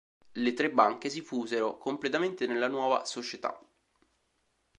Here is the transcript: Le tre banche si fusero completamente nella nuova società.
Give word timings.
Le 0.43 0.53
tre 0.55 0.69
banche 0.71 1.09
si 1.11 1.21
fusero 1.21 1.77
completamente 1.77 2.47
nella 2.47 2.67
nuova 2.67 3.05
società. 3.05 3.55